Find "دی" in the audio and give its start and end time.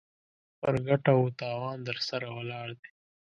2.81-2.89